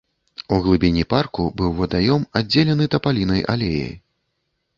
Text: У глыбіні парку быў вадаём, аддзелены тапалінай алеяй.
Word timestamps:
У 0.55 0.57
глыбіні 0.67 1.03
парку 1.13 1.45
быў 1.61 1.75
вадаём, 1.81 2.25
аддзелены 2.41 2.89
тапалінай 2.97 3.45
алеяй. 3.55 3.95